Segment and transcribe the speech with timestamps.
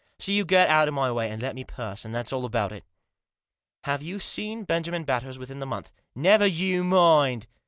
[0.17, 2.71] So you get out of my way and let me pass; and that's all about
[2.71, 2.83] it.""
[3.83, 5.91] Have you seen Benjamin Batters within the month?""
[6.27, 7.45] Never you mind